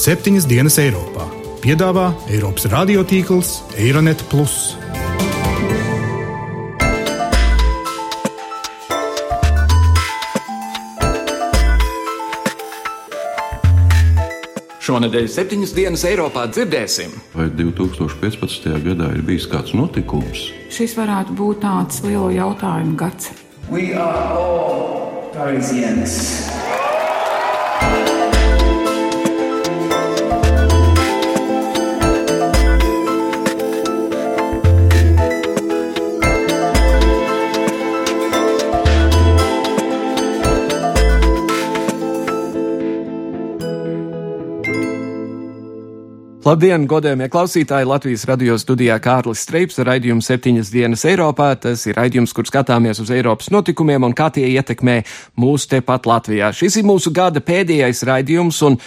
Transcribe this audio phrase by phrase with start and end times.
[0.00, 1.26] septiņas dienas Eiropā.
[1.60, 4.22] Piedāvā Eiropas radiotīkls Eironet.
[14.80, 17.12] Šonadēļ septiņas dienas Eiropā dzirdēsim.
[17.36, 18.72] Vai 2015.
[18.86, 20.48] gadā ir bijis kāds notikums?
[20.72, 23.34] Šis varētu būt tāds liels jautājumu gads.
[23.68, 26.59] We are all Parisians.
[46.50, 47.86] Labdien, godējumie klausītāji!
[47.86, 51.52] Latvijas radio studijā Kārlis Streips ar raidījumu septiņas dienas Eiropā.
[51.62, 54.96] Tas ir raidījums, kur skatāmies uz Eiropas notikumiem un kā tie ietekmē
[55.38, 56.48] mūsu tepat Latvijā.
[56.50, 58.80] Šis ir mūsu gada pēdējais raidījums un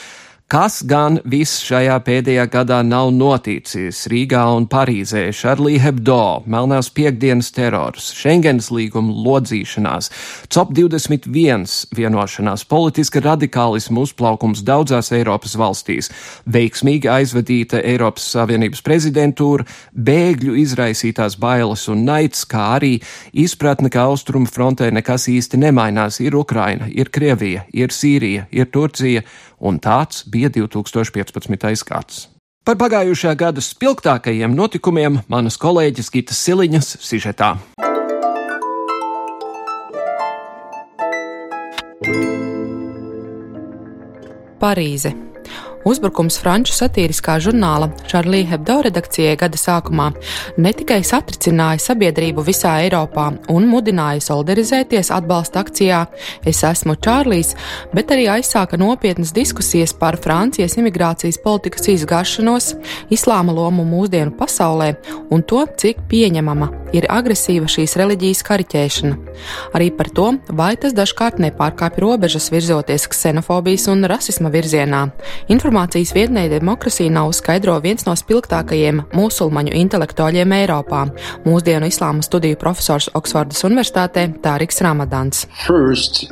[0.54, 4.04] Kas gan viss šajā pēdējā gadā nav noticis?
[4.12, 10.12] Rīgā un Parīzē, Šarlī Hebdo, Melnās piekdienas terors, Schengens līguma lodzīšanās,
[10.54, 11.66] COP 21
[11.98, 16.12] vienošanās, politiska radikālisma uzplaukums daudzās Eiropas valstīs,
[16.46, 19.66] veiksmīgi aizvadīta Eiropas Savienības prezidentūra,
[19.98, 23.00] bēgļu izraisītās bailes un naids, kā arī
[23.34, 29.26] izpratne, ka austrumu frontē nekas īsti nemainās, ir Ukraina, ir Krievija, ir Sīrija, ir Turcija
[29.64, 31.84] un tāds bija 2015.
[31.88, 32.28] gads.
[32.64, 37.58] Par pagājušā gada spilgtākajiem notikumiem manas kolēģis Gitas Siliņas sižetā.
[44.64, 45.12] Parīze
[45.84, 50.12] Uzbrukums franču satīriskā žurnāla Charlie Hebdo redakcijai gada sākumā
[50.58, 56.06] ne tikai satricināja sabiedrību visā Eiropā un mudināja solidarizēties atbalsta akcijā
[56.46, 57.54] Es esmu Čārlijs,
[57.96, 62.74] bet arī aizsāka nopietnas diskusijas par Francijas imigrācijas politikas izgāšanos,
[63.14, 64.94] islāma lomu mūsdienu pasaulē
[65.32, 69.18] un to, cik pieņemama ir agresīva šīs reliģijas kariķēšana.
[69.76, 75.06] Arī par to, vai tas dažkārt nepārkāpj robežas virzoties ksenofobijas un rasisma virzienā.
[75.54, 81.00] Inform Informācijas vietnē Demokrasija nav skaidro viens no spilgtākajiem musulmaņu intelektuāļiem Eiropā-
[81.50, 85.48] mūsdienu islāma studiju profesors Oksfordas Universitātē Tāriks Ramadans.
[85.66, 86.28] First,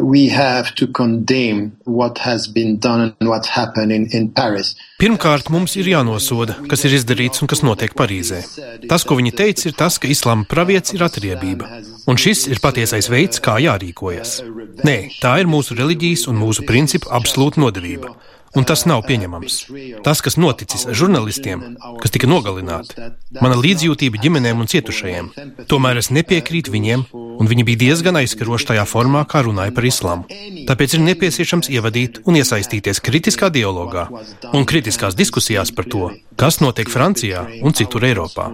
[5.00, 8.44] Pirmkārt, mums ir jānosoda, kas ir izdarīts un kas notiek Parīzē.
[8.88, 11.66] Tas, ko viņi teica, ir tas, ka islāma pravietis ir atriebība.
[12.06, 14.44] Un šis ir patiesais veids, kā jārīkojas.
[14.85, 18.13] Nē, tā ir mūsu reliģijas un mūsu principu absolūta nodevība.
[18.58, 19.58] Un tas nav pieņemams.
[20.04, 21.62] Tas, kas noticis žurnālistiem,
[22.02, 22.98] kas tika nogalināti,
[23.40, 25.30] mana līdzjūtība ģimenēm un cietušajiem,
[25.72, 30.28] tomēr es nepiekrītu viņiem, un viņi bija diezgan aizskaroši tajā formā, kā runāja par islāmu.
[30.68, 34.10] Tāpēc ir nepieciešams ievadīt un iesaistīties kritiskā dialogā
[34.52, 38.50] un kritiskās diskusijās par to, kas notiek Francijā un citur Eiropā.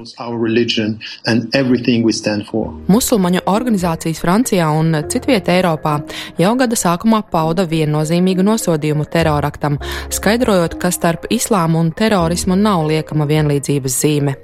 [2.93, 5.97] Musulmaņu organizācijas Francijā un citvietē Eiropā
[6.37, 13.27] jau gada sākumā pauda viennozīmīgu nosodījumu teroraktam, skaidrojot, ka starp islāmu un terorismu nav liekama
[13.29, 14.35] vienlīdzības zīme.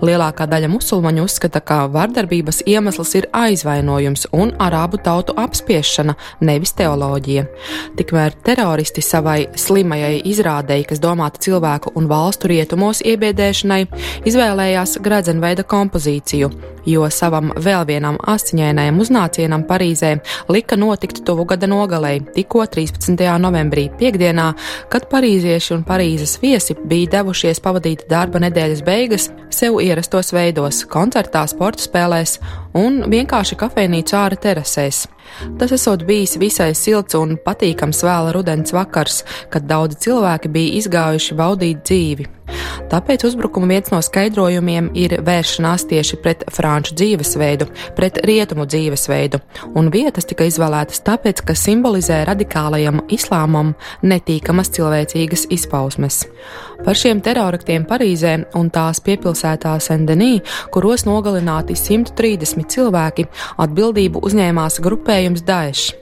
[0.00, 7.44] Lielākā daļa musulmaņu uzskata, ka vardarbības iemesls ir aizvainojums un arābu tautu apspiešana, nevis teoloģija.
[7.98, 13.82] Tikmēr teroristi savai slimajai izrādēji, kas domāta cilvēku un valstu rietumos iebiedēšanai,
[14.28, 16.50] izvēlējās gredzenveida kompozīciju,
[16.88, 20.14] jo savam vēl vienam asiņainajam uznācienam Parīzē
[20.48, 23.20] lika notikt tuvu gada nogalē, tikko 13.
[23.42, 24.48] novembrī, piekdienā,
[24.92, 31.46] kad parīzieši un Parīzes viesi bija devušies pavadīt darba nedēļas beigas sev ierastos veidos- koncertā,
[31.50, 32.38] sporta spēlēs
[32.76, 35.06] un vienkārši kafejnīcu ārā terasēs.
[35.58, 39.22] Tas esot bijis visai silts un patīkams vēla rudens vakars,
[39.52, 42.28] kad daudzi cilvēki bija izgājuši baudīt dzīvi.
[42.90, 49.38] Tāpēc uzbrukuma viens no skaidrojumiem ir vēršanās tieši pret franču dzīvesveidu, pret rietumu dzīvesveidu,
[49.78, 56.24] un vietas tika izvēlētas tāpēc, ka simbolizē radikālajam islāmam netīkamas cilvēcīgas izpausmes.
[56.80, 60.40] Par šiem teroraktiem Parīzē un tās piepilsētā Sendenī,
[60.74, 63.26] kuros nogalināti 130 cilvēki,
[63.62, 65.96] atbildību uzņēmās grupējums Daesh.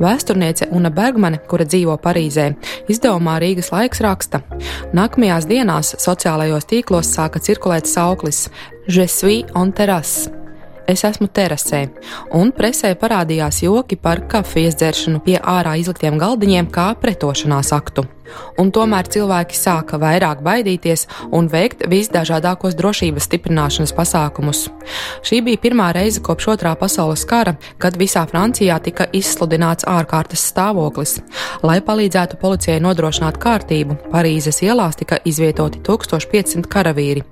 [0.00, 2.52] Vēsturniece Una Bergmane, kura dzīvo Parīzē,
[2.92, 4.42] izdevumā Rīgas laiks raksta:
[4.96, 8.48] Nākamajās dienās sociālajos tīklos sāka cirkulēt sauklis
[8.86, 10.30] Je suis on terrasse.
[10.90, 11.84] Es esmu terasē,
[12.34, 18.08] un presē parādījās joki par kafijas dzeršanu pie ārā izliktiem galdiņiem kā pretošanās aktu.
[18.60, 21.06] Un tomēr cilvēki sāka vairāk baidīties
[21.36, 24.66] un veikt visdažādākos drošības stiprināšanas pasākumus.
[25.26, 31.18] Šī bija pirmā reize kopš otrā pasaules kara, kad visā Francijā tika izsludināts ārkārtas stāvoklis.
[31.62, 37.22] Lai palīdzētu policijai nodrošināt kārtību, Parīzes ielās tika izvietoti 1500 karavīri.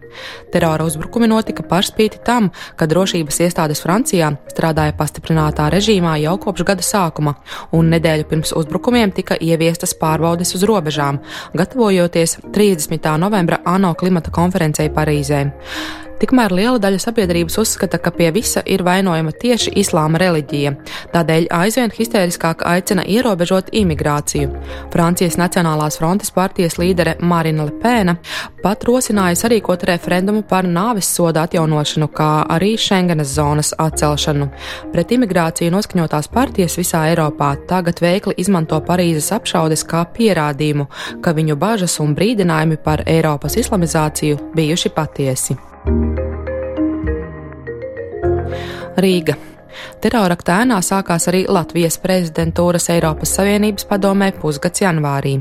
[0.52, 6.64] Terora uzbrukumi notika par spīti tam, ka drošības iestādes Francijā strādāja pastiprinātā režīmā jau kopš
[6.68, 7.34] gada sākuma,
[7.76, 11.20] un nedēļu pirms uzbrukumiem tika ieviestas pārbaudes uz robežām,
[11.54, 13.18] gatavojoties 30.
[13.18, 15.52] novembra ANO klimata konferencei Parīzē.
[16.18, 20.72] Tikmēr liela daļa sabiedrības uzskata, ka pie visa ir vainojama tieši islāma reliģija,
[21.12, 24.50] tādēļ aizvien histēriskāk aicina ierobežot imigrāciju.
[24.90, 28.16] Francijas Nacionālās frontes partijas līdere Marina Lepēna
[28.64, 34.50] pat rosināja sarīkot referendumu par nāvis soda atjaunošanu, kā arī Schengenas zonas atcelšanu.
[34.92, 40.90] Pret imigrāciju noskaņotās partijas visā Eiropā tagad veikli izmanto Parīzes apšaudes kā pierādījumu,
[41.22, 45.58] ka viņu bažas un brīdinājumi par Eiropas islamizāciju bijuši patiesi.
[48.98, 49.36] Rīga.
[50.02, 55.36] Terorakta ēnā sākās arī Latvijas prezidentūras Eiropas Savienības padomē pusgads janvārī.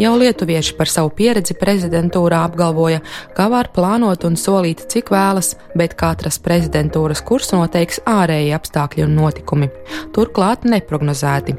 [0.00, 3.02] Jau lietuvieši par savu pieredzi prezidentūrā apgalvoja,
[3.36, 9.14] ka var plānot un solīt cik vēlas, bet katras prezidentūras kursu noteiks ārēji apstākļi un
[9.20, 9.70] notikumi.
[10.16, 11.54] Turklāt neprognozēti.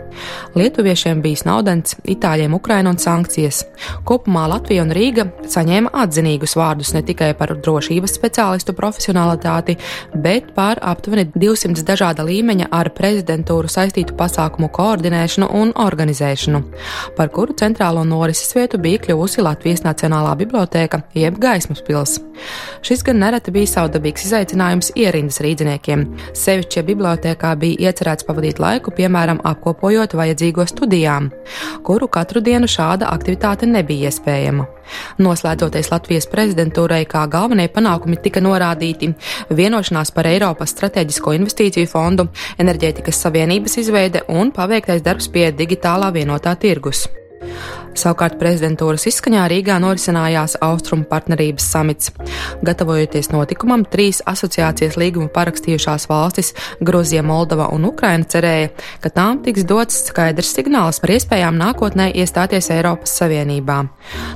[0.57, 3.63] Lietuviešiem bija naudens, itāļiem Ukraina un sankcijas.
[4.07, 9.77] Kopumā Latvija un Rīga saņēma atzinīgus vārdus ne tikai par drošības speciālistu profesionalitāti,
[10.13, 16.61] bet par aptuveni 200 dažāda līmeņa ar prezidentūru saistītu pasākumu koordinēšanu un organizēšanu,
[17.17, 22.19] par kuru centrālo norises vietu bija kļuvusi Latvijas Nacionālā bibliotēka jeb Gaismas pils.
[22.83, 26.05] Šis gan nereti bija savdabīgs izaicinājums ierindas rīdziniekiem.
[26.33, 31.31] Sevišķi, ja bibliotēkā bija iecerēts pavadīt laiku, piemēram, apkopojot vajadzīgo studijām,
[31.83, 34.67] kuru katru dienu šāda aktivitāte nebija iespējama.
[35.23, 39.13] Noslēdzoties Latvijas prezidentūrai, kā galvenie panākumi tika norādīti
[39.53, 42.27] vienošanās par Eiropas strateģisko investīciju fondu,
[42.61, 47.07] enerģētikas savienības izveide un paveiktais darbs pie digitālā vienotā tirgus.
[47.93, 52.11] Savukārt prezidentūras izskaņā Rīgā norisinājās Austrumu partnerības samits.
[52.65, 56.53] Gatavojoties notikumam, trīs asociācijas līgumu parakstījušās valstis-
[56.87, 58.69] Gruzija, Moldova un Ukraina cerēja,
[59.01, 63.87] ka tām tiks dots skaidrs signāls par iespējām nākotnē iestāties Eiropas Savienībā.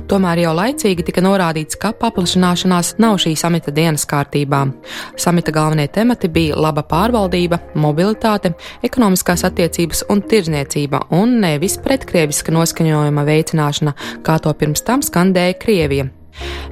[0.06, 4.72] Tomēr jau laicīgi tika norādīts, ka paplašināšanās nav šī samita dienas kārtībā.
[5.16, 13.24] Samita galvenie temati bija laba pārvaldība, mobilitāte, ekonomiskās attiecības un tirzniecība, un nevis pretkrieviska noskaņojuma
[13.48, 16.08] veicināšana, kā to pirms tam skandēja Krievija.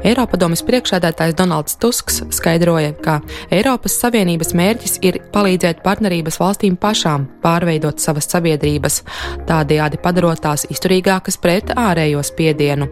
[0.07, 3.17] Eiropadomes priekšsēdētājs Donalds Tusks skaidroja, ka
[3.51, 9.01] Eiropas Savienības mērķis ir palīdzēt partnerības valstīm pašām pārveidot savas sabiedrības,
[9.49, 12.87] tādējādi padarot tās izturīgākas pret ārējo spiedienu.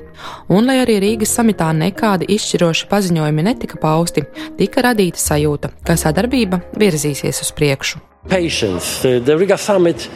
[0.49, 4.25] Un, lai arī Rīgas samitā nekādi izšķiroši paziņojumi netika pausti,
[4.59, 8.03] tika radīta sajūta, ka sadarbība virzīsies uz priekšu.
[8.27, 9.21] Patience.
[9.21, 10.09] The Riga summit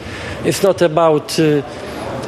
[0.43, 1.63] is not about uh,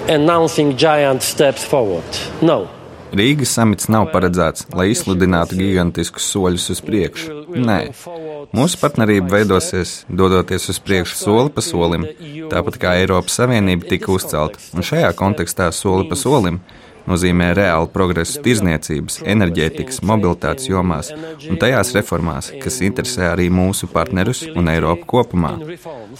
[0.09, 2.21] announcing giant steps forward.
[2.41, 2.67] No.
[3.11, 7.39] Rīgas samits nav paredzēts, lai izsludinātu gigantiskus soļus uz priekšu.
[7.59, 7.79] Nē,
[8.55, 12.07] mūsu partnerība veidosies, dodoties uz priekšu soli pa solim,
[12.53, 16.61] tāpat kā Eiropas Savienība tika uzcelta, un šajā kontekstā soli pa solim
[17.09, 24.43] nozīmē reālu progresu tirzniecības, enerģētikas, mobilitātes jomās un tajās reformās, kas interesē arī mūsu partnerus
[24.55, 25.53] un Eiropu kopumā.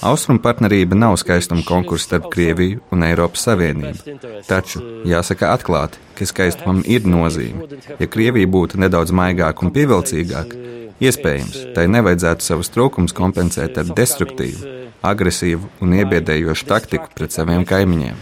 [0.02, 4.18] Austrumu partnerība nav skaistuma konkurss starp Krieviju un Eiropas Savienību.
[4.50, 7.70] Taču, jāsaka atklāti, ka skaistumam ir nozīme.
[8.00, 10.68] Ja Krievija būtu nedaudz maigāka un pievilcīgāka,
[11.02, 18.20] iespējams, tai nevajadzētu savus trūkumus kompensēt ar destruktīvu agresīvu un iebiedējošu taktiku pret saviem kaimiņiem.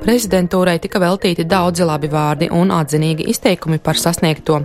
[0.00, 4.62] Prezidentūrai tika veltīti daudzi labi vārdi un atzinīgi izteikumi par sasniegto,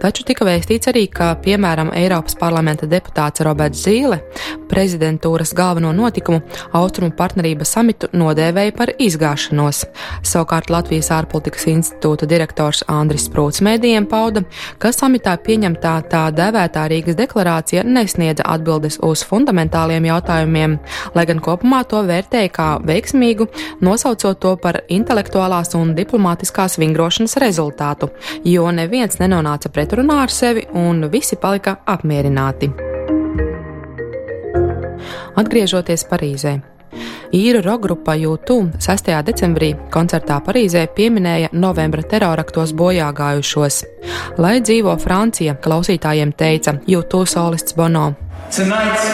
[0.00, 4.22] taču tika vēstīts arī, ka, piemēram, Eiropas parlamenta deputāts Roberts Zīle
[4.68, 6.40] prezidentūras galveno notikumu
[6.76, 9.84] Austrumu partnerības samitu nodēvēja par izgāšanos.
[10.26, 14.44] Savukārt Latvijas ārpolitikas institūta direktors Andris Sprūts mēdījiem pauda,
[14.80, 20.78] ka samitā pieņemtā tā dēvētā Rīgas deklarācija nesniedza atbildes uz fundamentāliem jautājumiem,
[21.16, 23.48] lai gan kopumā to vērtēja kā veiksmīgu,
[23.84, 28.10] nosaucot to par intelektuālās un diplomātiskās vingrošanas rezultātu,
[28.44, 32.72] jo neviens nenonāca pretrunā ar sevi un visi palika apmierināti.
[35.38, 36.58] Atgriežoties Parīzē.
[37.36, 39.10] Īru rokgrupa YouTube 6.
[39.26, 43.82] decembrī koncertā Parīzē pieminēja novembra teroraktos bojā gājušos.
[44.40, 48.14] Lai dzīvo Francija, klausītājiem teica YouTube solists Bono.
[48.48, 49.04] Tonight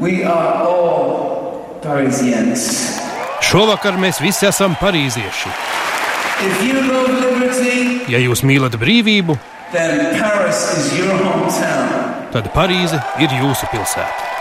[0.00, 3.03] we are all Parisiens.
[3.44, 5.50] Šovakar mēs visi esam parīzieši.
[8.10, 9.36] Ja jūs mīlat brīvību,
[12.34, 14.33] tad Parīze ir jūsu pilsēta.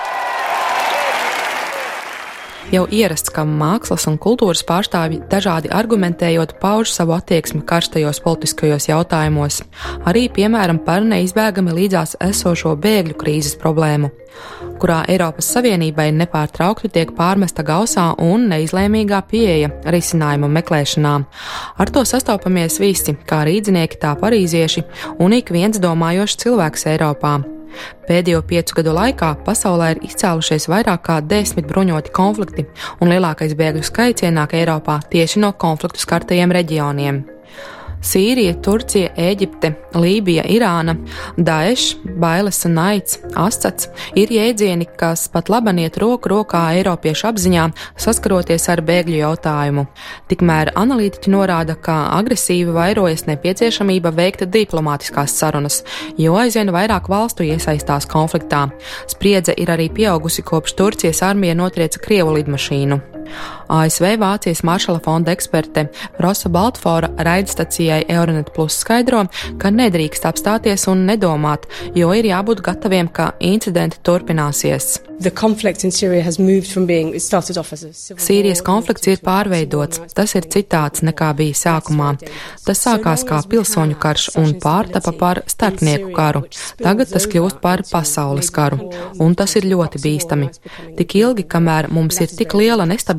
[2.71, 9.59] Jau ierasts, ka mākslas un kultūras pārstāvji dažādi argumentējot pauž savu attieksmi karstajos politiskajos jautājumos,
[10.07, 14.09] arī piemēram par neizbēgami līdzās esošo bēgļu krīzes problēmu,
[14.81, 21.15] kurā Eiropas Savienībai nepārtraukti tiek pārmesta gausā un neizlēmīgā pieeja risinājuma meklēšanā.
[21.77, 24.87] Ar to sastopamies visi, kā rīdzinieki, tā parīzieši
[25.19, 27.41] un ik viens domājošs cilvēks Eiropā.
[28.07, 32.67] Pēdējo piecu gadu laikā pasaulē ir izcēlušies vairāk kā desmit bruņoti konflikti,
[33.01, 37.23] un lielākais bēgļu skaits ienāk Eiropā tieši no konfliktu skartajiem reģioniem.
[38.03, 40.95] Sīrija, Turcija, Eģipte, Lībija, Irāna,
[41.37, 43.87] Daesh, Bailes un Naids, Asats
[44.19, 47.69] ir jēdzieni, kas pat laban iet roku rokā Eiropiešu apziņā,
[48.03, 49.85] saskaroties ar bēgļu jautājumu.
[50.31, 55.81] Tikmēr analītiķi norāda, ka agresīvi vairojas nepieciešamība veikt diplomātiskās sarunas,
[56.19, 58.67] jo aizvien vairāk valstu iesaistās konfliktā.
[59.07, 63.12] Spriedze ir arī pieaugusi kopš Turcijas armija notrieca Krievu lidmašīnu.
[63.73, 65.87] ASV Vācijas Maršala fonda eksperte
[66.19, 69.25] Rosa Baltfora raidstacijai Euronet Plus skaidro,
[69.57, 71.65] ka nedrīkst apstāties un nedomāt,
[71.95, 74.99] jo ir jābūt gataviem, ka incidenti turpināsies.
[78.19, 82.09] Sīrijas konflikts ir pārveidots, tas ir citāds nekā bija sākumā.
[82.65, 86.43] Tas sākās kā pilsoņu karš un pārtapa par starpnieku karu.
[86.81, 88.89] Tagad tas kļūst par pasaules karu,
[89.23, 90.49] un tas ir ļoti bīstami.
[90.97, 93.12] Tik ilgi, kamēr mums ir tik liela nestabilitāte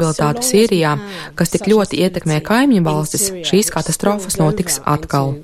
[0.44, 0.94] Sīrijā,
[1.38, 5.34] kas tik ļoti ietekmē kaimiņu valstis, šīs katastrofas notiks atkal.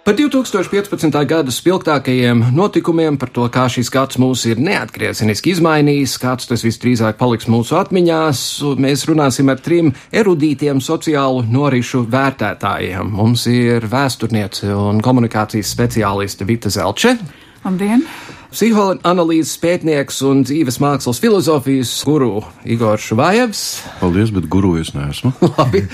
[0.00, 1.12] Par 2015.
[1.28, 7.18] gada spilgtākajiem notikumiem, par to, kā šis gads mūs ir neatgriezeniski izmainījis, kāds tas visdrīzāk
[7.20, 8.40] paliks mūsu atmiņās,
[8.80, 13.12] mēs runāsim ar trim erudītiem sociālu norišu vērtētājiem.
[13.20, 17.18] Mums ir vēsturniece un komunikācijas speciāliste Vita Zelče.
[17.66, 18.08] Labdien!
[18.50, 23.60] Psihoanalīzes pētnieks un dzīves mākslas filozofijas guru Igor Švājevs.
[24.00, 25.30] Paldies, bet guru es neesmu.
[25.54, 25.84] Labi.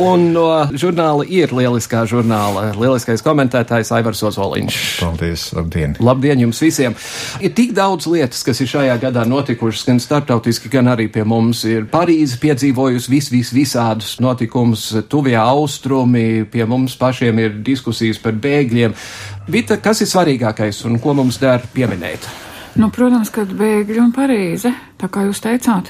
[0.00, 4.80] Un no žurnāla ir lieliskā žurnāla, lieliskais komentētājs Aivars Ozoliņš.
[5.02, 5.98] Paldies, labdien!
[6.00, 6.96] Labdien jums visiem!
[7.44, 11.66] Ir tik daudz lietas, kas ir šajā gadā notikušas, gan starptautiski, gan arī pie mums.
[11.68, 18.40] Ir Parīze piedzīvojusi vis, vis, visādus notikumus, tuvie austrumi, pie mums pašiem ir diskusijas par
[18.40, 18.96] bēgļiem.
[19.48, 22.26] Vita, kas ir svarīgākais un ko mums dara pieminēt?
[22.76, 25.88] Nu, protams, ka bēgļi un Parīze, tā kā jūs teicāt.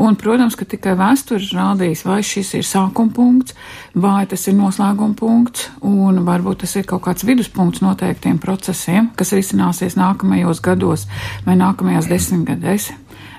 [0.00, 3.54] Un, protams, ka tikai vēsture rādīs, vai šis ir sākuma punkts,
[3.94, 9.30] vai tas ir noslēguma punkts, un varbūt tas ir kaut kāds viduspunkts noteiktiem procesiem, kas
[9.38, 11.06] risināsies nākamajos gados
[11.46, 12.90] vai nākamajās desmitgadēs.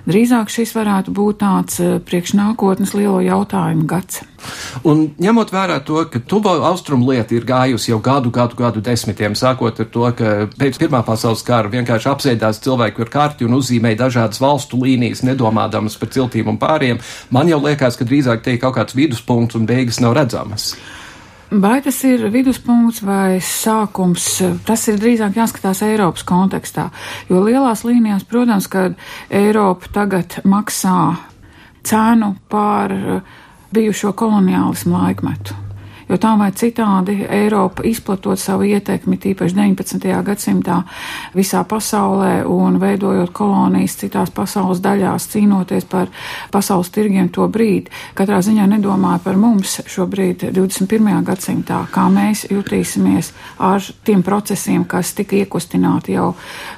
[0.08, 1.78] Drīzāk šis varētu būt tāds
[2.08, 4.24] priekšnākotnes lielo jautājumu gads.
[4.88, 9.36] Un ņemot vērā to, ka tuvo austrumu lieta ir gājusi jau gadu, gadu, gadu desmitiem,
[9.38, 14.00] sākot ar to, ka pēc Pirmā pasaules kara vienkārši apsēdās cilvēki ar karti un uzzīmēja
[14.08, 18.64] dažādas valstu līnijas, nedomādams par ciltīm un pāriem, man jau liekas, ka drīzāk te ir
[18.64, 20.72] kaut kāds viduspunkts un beigas nav redzamas.
[21.52, 24.24] Vai tas ir viduspunkts vai sākums,
[24.64, 26.86] tas ir drīzāk jāskatās Eiropas kontekstā,
[27.28, 28.86] jo lielās līnijās, protams, ka
[29.28, 31.18] Eiropa tagad maksā
[31.84, 32.96] cenu par
[33.76, 35.71] bijušo koloniālismu laikmetu.
[36.12, 40.10] Jo tā vai citādi Eiropa izplatot savu ietekmi, tīpaši 19.
[40.28, 40.82] gadsimtā
[41.32, 46.10] visā pasaulē un veidojot kolonijas citās pasaules daļās, cīnoties par
[46.52, 51.22] pasaules tirgiem to brīdi, katrā ziņā nedomāja par mums šobrīd 21.
[51.30, 53.32] gadsimtā, kā mēs jutīsimies
[53.64, 56.34] ar tiem procesiem, kas tika iekustināti jau,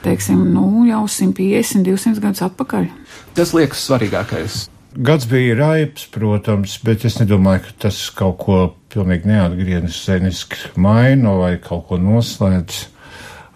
[0.06, 2.88] teiksim, nu, jau 150, 200 gadus atpakaļ.
[3.34, 4.68] Tas liekas svarīgākais.
[4.94, 8.58] Gads bija raips, protams, bet es nedomāju, ka tas kaut ko
[8.94, 12.82] pilnīgi neatgriezeniski maina vai kaut ko noslēdz.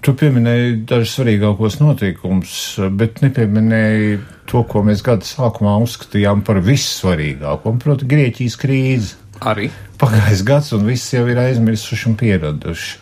[0.01, 2.56] Tu pieminēji dažus svarīgākos notikumus,
[2.98, 4.17] bet nepieminēji
[4.50, 9.13] to, ko mēs gada sākumā uzskatījām par vissvarīgāko, proti, Grieķijas krīzi.
[9.46, 9.70] Arī.
[10.01, 12.98] Pagājis gads, un viss jau ir aizmirsuši un pieraduši.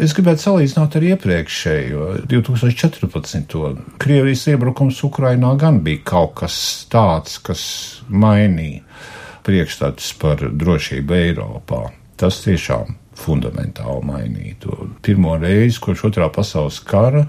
[0.00, 3.56] Es gribētu salīdzināt ar iepriekšējo, 2014.
[4.00, 6.56] Krievijas iebrukums Ukrainā gan bija kaut kas
[6.88, 7.62] tāds, kas
[8.08, 8.80] mainīja
[9.44, 11.82] priekšstats par drošību Eiropā.
[12.20, 14.78] Tas tiešām fundamentāli mainīja to.
[15.04, 17.26] Pirmo reizi, kopš otrā pasaules kara,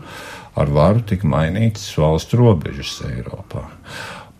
[0.55, 3.67] ar varu tika mainītas valstu robežas Eiropā.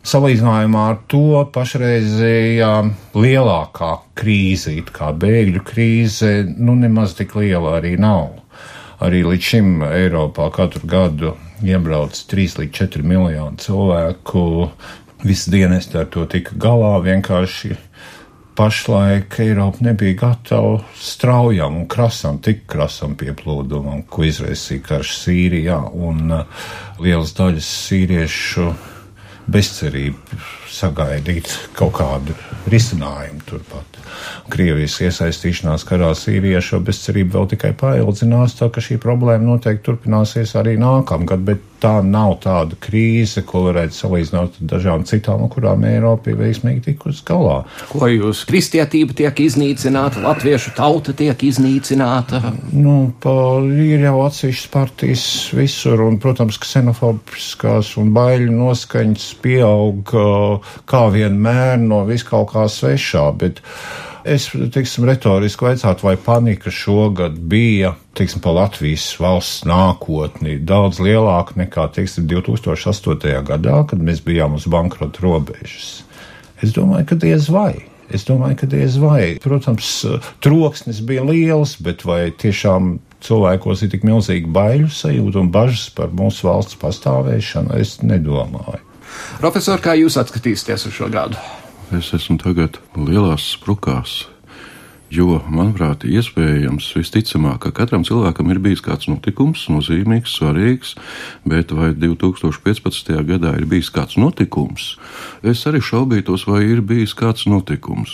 [0.02, 2.70] Salīdzinājumā ar to pašreizējā
[3.14, 8.40] lielākā krīze, kā bēgļu krīze, nu nemaz tik liela arī nav.
[9.02, 14.44] Arī līdz šim Eiropā katru gadu iebrauc 3 līdz 4 miljoni cilvēku.
[15.22, 17.78] Visi dienesti ar to tika galā vienkārši
[18.58, 26.40] pašlaik Eiropa nebija gatava straujam un krasam, tik krasam pieplūdumam, ko izraisīja karš Sīrijā, un
[26.42, 26.66] uh,
[27.02, 28.68] lielas daļas sīriešu
[29.48, 30.40] bezcerību
[30.72, 32.36] sagaidīt kaut kādu
[32.72, 34.00] risinājumu turpat.
[34.52, 40.56] Krievijas iesaistīšanās karā Sīrijā šo bezcerību vēl tikai paildzinās, tā ka šī problēma noteikti turpināsies
[40.60, 46.32] arī nākamgad, bet tā nav tāda krīze, ko varētu salīdzināt ar dažām citām, kurām Eiropa
[46.32, 47.62] ir veiksmīgi tikusi galā.
[47.90, 52.44] Ko jūs kristietība tiek iznīcināta, latviešu tauta tiek iznīcināta?
[52.76, 53.34] Nu, pa,
[53.66, 55.26] ir jau atsevišķas partijas
[55.58, 60.14] visur, un, protams, ksenofobiskās un baiļu noskaņas pieaug
[60.90, 63.62] kā vienmēr no viskaut kā svešā, bet
[64.22, 71.58] Es, teiksim, retoriski vaicātu, vai panika šogad bija, teiksim, pa Latvijas valsts nākotni daudz lielāka
[71.58, 73.18] nekā, teiksim, 2008.
[73.48, 76.04] gadā, kad mēs bijām uz bankrota robežas.
[76.62, 77.88] Es domāju, ka diez vai.
[78.14, 79.40] Es domāju, ka diez vai.
[79.42, 79.90] Protams,
[80.44, 86.14] troksnis bija liels, bet vai tiešām cilvēkos ir tik milzīgi baiļu sajūta un bažas par
[86.14, 88.91] mūsu valsts pastāvēšanu, es nedomāju.
[89.42, 91.40] Profesor, kā jūs atskatīsieties uz šo gadu?
[91.98, 94.22] es esmu tagad lielās sprukās.
[95.12, 100.94] Jo, manuprāt, iespējams, visticamāk, ka katram cilvēkam ir bijis kāds notikums, nozīmīgs, svarīgs,
[101.44, 103.12] bet vai 2015.
[103.28, 104.94] gadā ir bijis kāds notikums,
[105.44, 108.14] es arī šaubītos, vai ir bijis kāds notikums.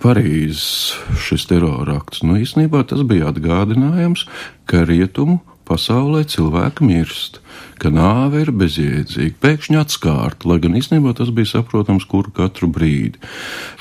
[0.00, 0.96] Parīzes
[1.26, 4.24] šis terorakts, nu īstenībā tas bija atgādinājums,
[4.64, 7.38] ka rietumu pasaulē cilvēki mirst,
[7.78, 13.20] ka nāve ir bezjēdzīga, pēkšņi atskārta, lai gan īstenībā tas bija saprotams, kuru katru brīdi.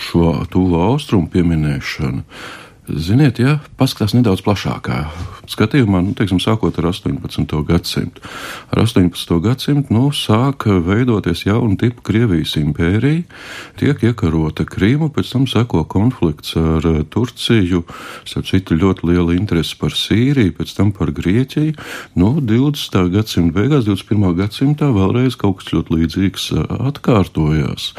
[0.10, 2.24] Šo tuvo austrumu pieminēšanu
[2.88, 5.02] Ziniet, ja paskatās nedaudz plašākā
[5.48, 7.56] skatījumā, nu, teiksim, sākot ar 18.
[7.68, 8.24] gadsimtu.
[8.74, 9.38] Ar 18.
[9.44, 13.24] gadsimtu nu, sāk veidoties jauna tipa Krievijas impērija,
[13.80, 17.84] tiek iekarota Krīma, pēc tam seko konflikts ar Turciju,
[18.28, 21.76] starp citu ļoti liela interese par Sīriju, pēc tam par Grieķiju.
[22.20, 23.00] Nu, 20.
[23.16, 24.36] gadsimta beigās, 21.
[24.42, 26.50] gadsimtā vēlreiz kaut kas ļoti līdzīgs
[26.92, 27.92] atkārtojās.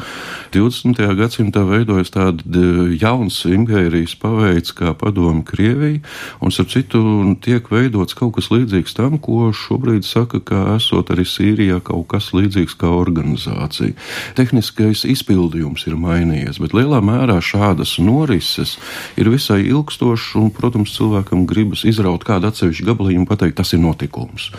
[0.53, 1.01] 20.
[1.17, 2.67] gadsimtā veidojas tāda
[2.99, 5.99] jauns impērijas paveids, kā padomu Krievija,
[6.39, 7.01] un, starp citu,
[7.43, 12.31] tiek veidots kaut kas līdzīgs tam, ko šobrīd saka, ka esot arī Sīrijā kaut kas
[12.35, 13.95] līdzīgs kā organizācija.
[14.39, 18.77] Tehniskais izpildījums ir mainījies, bet lielā mērā šādas norises
[19.19, 23.83] ir visai ilgstošas, un, protams, cilvēkam gribas izraut kādu atsevišķu gabaliņu un pateikt, tas ir
[23.83, 24.49] notikums.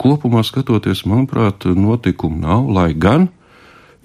[0.00, 3.28] Kopumā skatoties, manuprāt, notikumu nav, lai gan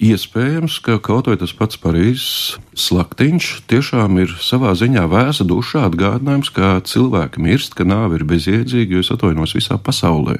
[0.01, 6.49] Iespējams, ka kaut vai tas pats Parīzes slaktiņš tiešām ir savā ziņā vēsa dušā atgādinājums,
[6.55, 10.39] ka cilvēki mirst, ka nāve ir bezjēdzīga, jo es atvainos visā pasaulē.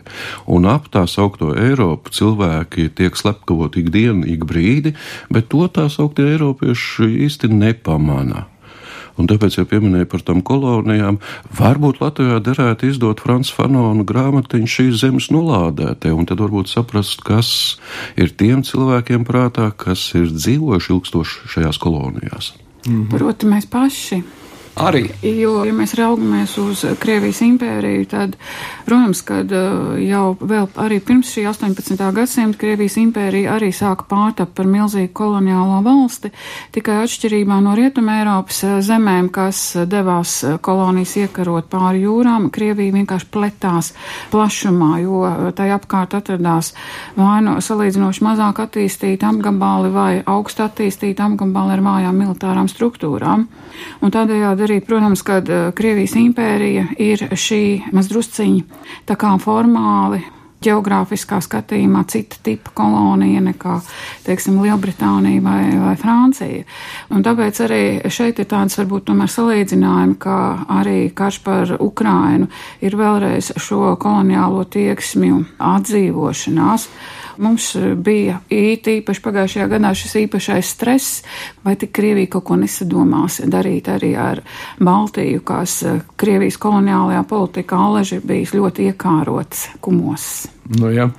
[0.50, 4.96] Un ap tā saukto Eiropu cilvēki tiek slepkavot ikdienu, ik brīdi,
[5.30, 8.48] bet to tā sauktie Eiropieši īsti nepamana.
[9.20, 11.20] Un tāpēc, ja pieminēju par tām kolonijām,
[11.58, 17.52] varbūt Latvijā derētu izdot Frans Fanonu grāmatiņu šīs zemes nulādētē, un tad varbūt saprast, kas
[18.20, 22.54] ir tiem cilvēkiem prātā, kas ir dzīvojuši ilgstoši šajās kolonijās.
[22.88, 23.10] Mhm.
[23.14, 24.24] Proti, mēs paši
[24.82, 25.04] Arī.
[25.22, 28.34] Jo, ja mēs raugamies uz Krievijas impēriju, tad,
[28.88, 32.00] protams, kad uh, jau vēl arī pirms šī 18.
[32.16, 36.32] gadsimta Krievijas impērija arī sāka pārtapt par milzīgu koloniālo valsti,
[36.74, 42.96] tikai atšķirībā no Rietuma Eiropas uh, zemēm, kas devās uh, kolonijas iekarot pāri jūrām, Krievija
[42.98, 43.92] vienkārši pletās
[44.34, 45.22] plašumā, jo
[45.58, 46.74] tai apkārt atradās
[47.20, 53.46] vai no salīdzinoši mazāk attīstīti apgabali vai augst attīstīti apgabali ar vājām militārām struktūrām.
[54.02, 60.24] Un tādējādi arī, protams, kad eh, Krievijas impērija ir šī mazdrusciņa tā kā formāli
[60.62, 63.80] geogrāfiskā skatījumā cita tipa kolonija nekā,
[64.28, 66.68] teiksim, Lielbritānija vai, vai Francija.
[67.10, 67.82] Un tāpēc arī
[68.14, 70.38] šeit ir tāds varbūt tomēr salīdzinājumi, ka
[70.78, 72.52] arī karš par Ukrainu
[72.86, 76.88] ir vēlreiz šo koloniālo tieksmju atdzīvošanās.
[77.42, 81.24] Mums bija īpaši pagājušajā gadā šis īpašais stress,
[81.66, 84.44] vai tik Krievija kaut ko nesadomās darīt arī ar
[84.78, 90.28] Baltiju, kas eh, Krievijas koloniālajā politikā Aleži ir bijis ļoti iekārots kumos.
[90.72, 91.10] Nu, ja.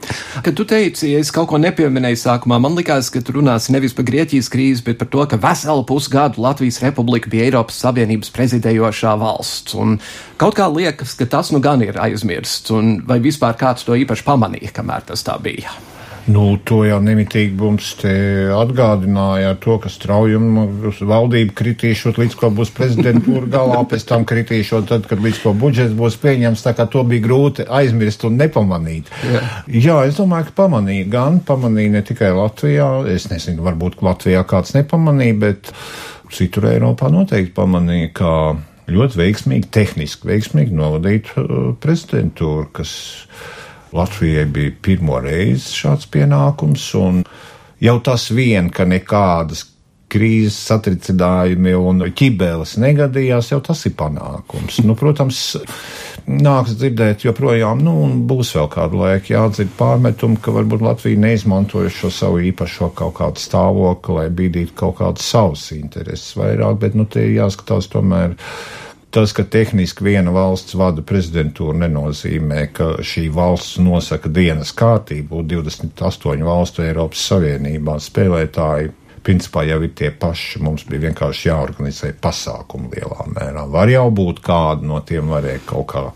[0.47, 3.93] Kad tu teici, ja es kaut ko nepieminēju sākumā, man likās, ka tu runāsi nevis
[3.93, 9.17] par Grieķijas krīzi, bet par to, ka veselu pusgadu Latvijas republika bija Eiropas Savienības prezidējošā
[9.21, 9.75] valsts.
[9.75, 9.99] Un
[10.41, 14.31] kaut kā liekas, ka tas nu gan ir aizmirsts, un vai vispār kāds to īpaši
[14.31, 15.75] pamanīja, kamēr tas tā bija.
[16.31, 17.89] Nu, to jau nemitīgi mums
[18.55, 20.69] atgādināja ar to, ka straujuma
[21.01, 25.97] valdība kritīšot līdz ko būs prezidentūra galā, pēc tam kritīšot tad, kad līdz ko budžets
[25.99, 29.11] būs pieņems, tā kā to bija grūti aizmirst un nepamanīt.
[29.27, 34.45] Jā, Jā es domāju, ka pamanīja gan, pamanīja ne tikai Latvijā, es nezinu, varbūt Latvijā
[34.47, 35.73] kāds nepamanīja, bet
[36.33, 38.31] citur Eiropā noteikti pamanīja, ka
[38.93, 42.95] ļoti veiksmīgi, tehniski veiksmīgi novadīt uh, prezidentūru, kas
[43.93, 47.23] Latvijai bija pirmo reizi šāds pienākums, un
[47.83, 49.67] jau tas vien, ka nekādas
[50.13, 54.81] krīzes satricinājumi un ķibeles negadījās, jau tas ir panākums.
[54.85, 55.41] Nu, protams,
[56.29, 61.93] nāks dzirdēt joprojām, nu, un būs vēl kādu laiku jādzird pārmetumu, ka varbūt Latvija neizmantoja
[61.93, 67.09] šo savu īpašo kaut kādu stāvokli, lai bīdītu kaut kādas savas intereses vairāk, bet, nu,
[67.09, 68.37] te jāskatās tomēr
[69.13, 75.45] tas, ka tehniski viena valsts vada prezidentūru, nenozīmē, ka šī valsts nosaka dienas kārtību.
[75.53, 80.63] 28 valstu Eiropas Savienībā spēlētāji principā jau ir tie paši.
[80.65, 83.67] Mums bija vienkārši jāorganizē pasākumu lielā mērā.
[83.71, 86.07] Var jau būt kāda no tiem varēja kaut kā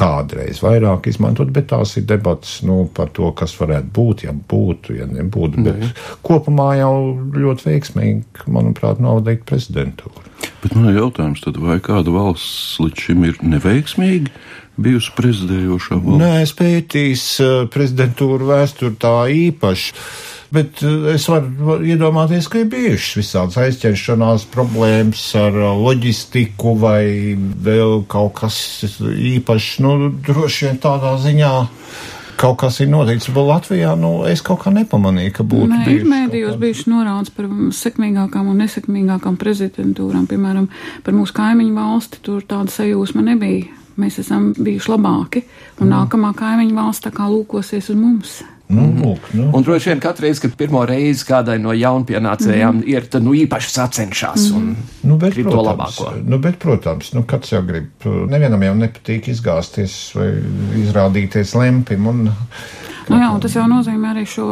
[0.00, 4.96] kādreiz vairāk izmantot, bet tās ir debats nu, par to, kas varētu būt, ja būtu,
[4.96, 5.64] ja nebūtu.
[5.66, 5.94] Bet mm.
[6.26, 6.94] kopumā jau
[7.36, 10.29] ļoti veiksmīgi, manuprāt, novadīt prezidentūru.
[10.60, 14.32] Bet man ir jautājums, tad vai kāda valsts līdz šim ir neveiksmīga?
[14.80, 16.20] Bijusi prezidējošā valsts?
[16.20, 17.24] Nē, es pētīs
[17.72, 19.96] prezidentūru vēsturi tā īpaši.
[20.50, 20.80] Bet
[21.12, 28.56] es varu iedomāties, ka ir bijušas visādas aizķeršanās problēmas ar loģistiku vai vēl kaut kas
[29.06, 29.76] īpašs.
[29.84, 31.52] Nu, droši vien tādā ziņā
[32.40, 35.68] kaut kas ir noticis, bet Latvijā nu, es kaut kā nepamanīju, ka būtu.
[35.72, 40.70] Nē, ir mēdījos bijuši norādes par sekmīgākām un nesekmīgākām prezidentūrām, piemēram,
[41.04, 43.76] par mūsu kaimiņu valsti, tur tāda sajūsma nebija.
[44.00, 45.42] Mēs esam bijuši labāki,
[45.80, 45.92] un mm.
[45.92, 48.38] nākamā kaimiņu valsts tā kā lūkosies uz mums.
[48.70, 49.48] Nu, lūk, nu.
[49.56, 52.86] Un droši vien katru reizi, kad pirmo reizi kādai no jaunpienācējām mm.
[52.92, 54.58] ir, tad nu īpaši sacenšas mm.
[54.60, 56.12] un nu, bet, grib protams, to labāko.
[56.26, 57.90] Nu, bet, protams, nu, kāds jau grib,
[58.30, 60.28] nevienam jau nepatīk izgāzties vai
[60.84, 62.28] izrādīties lempim un
[63.10, 64.44] Nu, jā, tas jau nozīmē arī šo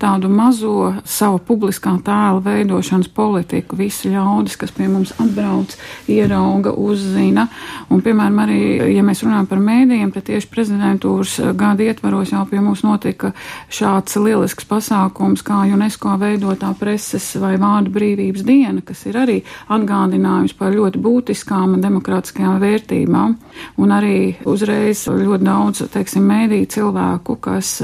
[0.00, 3.76] tādu mazo savu publiskā tēla veidošanas politiku.
[3.76, 5.74] Visi ļaudis, kas pie mums atbrauc,
[6.08, 7.44] ierauga, uzzina.
[7.92, 8.60] Un, piemēram, arī,
[8.94, 13.34] ja mēs runājam par mēdījiem, tad tieši prezidentūras gada ietvaros jau pie mums notika
[13.68, 19.36] šāds lielisks pasākums, kā UNESCO veidotā preses vai vārdu brīvības diena, kas ir arī
[19.76, 23.36] atgādinājums par ļoti būtiskām un demokrātiskajām vērtībām.
[23.76, 24.16] Un arī
[24.48, 27.76] uzreiz ļoti daudz, teiksim, mēdīju cilvēku, kas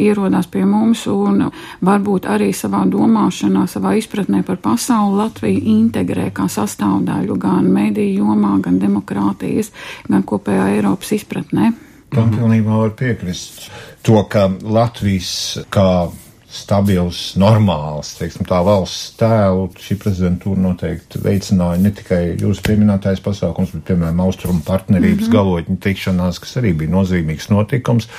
[0.00, 1.46] ierodās pie mums un
[1.86, 8.56] varbūt arī savā domāšanā, savā izpratnē par pasauli Latviju integrē kā sastāvdaļu gan mediju jomā,
[8.64, 9.72] gan demokrātijas,
[10.08, 11.72] gan kopējā Eiropas izpratnē.
[12.10, 13.68] Tam pilnībā var piekrist.
[14.02, 16.10] To, ka Latvijas kā
[16.50, 23.70] stabils, normāls, teiksim, tā valsts tēlu šī prezidentūra noteikti veicināja ne tikai jūsu pieminētais pasākums,
[23.76, 25.36] bet, piemēram, austrumu partnerības mm -hmm.
[25.36, 28.10] galotņu tikšanās, kas arī bija nozīmīgs notikums.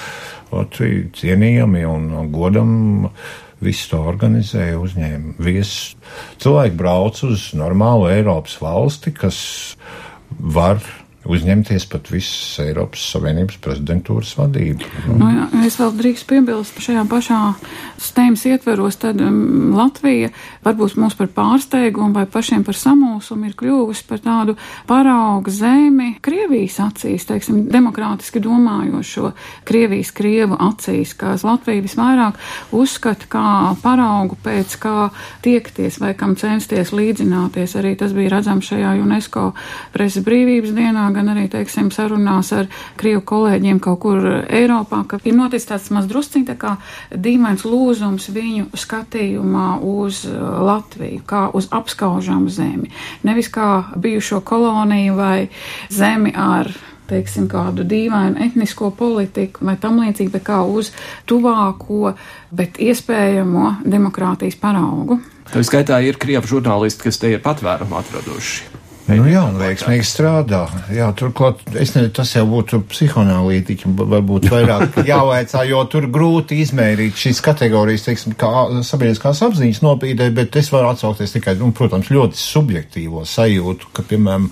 [0.51, 3.09] Latvija cienījami un godam
[3.61, 5.95] visu to organizēja, uzņēma viesus.
[6.41, 9.37] Cilvēki brauc uz normālu Eiropas valsti, kas
[10.39, 10.81] var
[11.29, 14.87] uzņemties pat visas Eiropas Savienības prezidentūras vadību.
[15.19, 17.39] Nu, jā, es vēl drīkst piebilst šajā pašā
[18.01, 20.31] stēmas ietveros, tad um, Latvija
[20.65, 24.55] varbūt mums par pārsteigumu vai pašiem par samulsumu ir kļuvusi par tādu
[24.89, 29.31] parauga zemi Krievijas acīs, teiksim, demokrātiski domājošo
[29.69, 32.41] Krievijas Krievu acīs, kas Latvija visvairāk
[32.73, 33.45] uzskata kā
[33.83, 34.95] paraugu pēc kā
[35.45, 37.77] tiekties vai kam censties līdzināties.
[37.77, 39.51] Arī tas bija redzams šajā UNESCO
[39.93, 42.69] preses brīvības dienā gan arī, teiksim, sarunās ar
[42.99, 46.75] Krievu kolēģiem kaut kur Eiropā, ka ir noticis tāds maz drusciņ tā kā
[47.11, 52.91] dīvains lūzums viņu skatījumā uz uh, Latviju, kā uz apskaužām zemi.
[53.27, 55.49] Nevis kā bijušo koloniju vai
[55.91, 56.71] zemi ar
[57.11, 60.93] teiksim, kādu dīvainu etnisko politiku vai tam līdzīgi, bet kā uz
[61.29, 62.13] tuvāko,
[62.55, 65.19] bet iespējamo demokrātijas paraugu.
[65.51, 68.70] Tā skaitā ir krievu žurnālisti, kas te ir patvērumu atraduši.
[69.11, 70.61] Nu, jā, un veiksmīgi strādā.
[70.93, 77.19] Jā, turklāt, es nezinu, tas jau būtu psihoanalītiķi, varbūt vairāk jāvaicā, jo tur grūti izmērīt
[77.19, 78.51] šīs kategorijas, teiksim, kā
[78.87, 84.51] sabiedriskās apziņas nopīdē, bet es varu atsaukties tikai, nu, protams, ļoti subjektīvo sajūtu, ka, piemēram,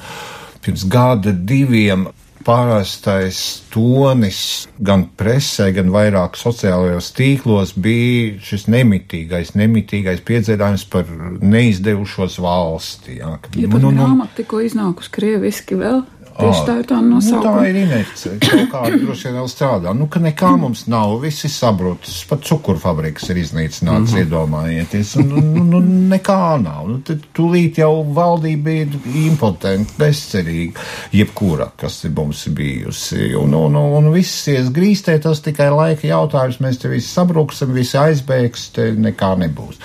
[0.66, 2.10] pirms gada diviem
[2.46, 3.40] parastais
[3.74, 11.10] tonis gan presē, gan vairāk sociālajos tīklos bija šis nemitīgais, nemitīgais piedzīvājums par
[11.42, 13.20] neizdevušos valsti.
[13.20, 13.36] Jā.
[13.60, 16.04] Ja pat nu, nu, grāmata tikko iznākus krieviski vēl.
[16.40, 17.52] Tieši tā ir tā Nu, nosaukuma.
[17.60, 18.32] tā ir inerce.
[18.44, 19.94] Kaut kā droši vien vēl strādā.
[19.98, 22.22] Nu, ka nekā mums nav, viss ir sabrucis.
[22.30, 24.24] Pat cukurfabriks ir iznīcināts, mm -hmm.
[24.24, 25.16] iedomājieties.
[25.20, 25.82] Un, nu, nu,
[26.16, 26.88] nekā nav.
[26.88, 30.80] Nu, tad tūlīt jau valdība ir impotenta, bezcerīga.
[31.12, 33.36] Jebkura, kas ir mums bijusi.
[33.36, 36.60] Un, un, un, un viss ies grīstē, tas tikai laika jautājums.
[36.60, 39.80] Mēs te visi sabruksim, visi aizbēgs, te nekā nebūs.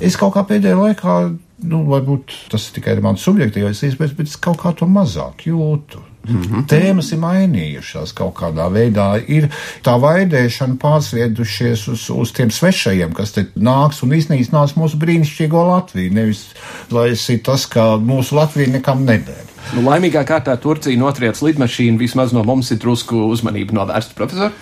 [0.00, 1.18] Es kaut kā pēdējā laikā
[1.66, 6.02] nu, varbūt tas ir tikai mans subjektīvais iespējas, bet es kaut kā to mazāk jūtu.
[6.28, 6.64] Mm -hmm.
[6.68, 9.22] Tēmas ir mainījušās kaut kādā veidā.
[9.28, 9.48] Ir
[9.82, 16.12] tā vaidēšana pārsviedušies uz, uz tiem svešajiem, kas te nāks un iznīcinās mūsu brīnišķīgo Latviju.
[16.12, 16.44] Nevis,
[16.90, 19.47] lai tas ir tas, ka mūsu Latvija nekam neder.
[19.76, 24.54] Nu, laimīgā kārtā Turcija notriec lidmašīnu, vismaz no mums ir drusku uzmanība novērsta, profesor.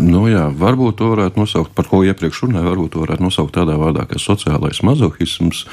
[0.00, 3.76] Nu, jā, varbūt to varētu nosaukt, par ko iepriekš runāju, varbūt to varētu nosaukt tādā
[3.80, 5.66] vārdā, kā sociālais mazohisms.